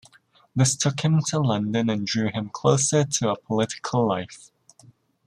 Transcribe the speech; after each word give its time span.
This 0.55 0.75
took 0.75 1.01
him 1.01 1.19
to 1.27 1.37
London 1.37 1.87
and 1.87 2.07
drew 2.07 2.31
him 2.31 2.49
closer 2.49 3.03
to 3.03 3.29
a 3.29 3.37
political 3.37 4.03
life. 4.07 4.49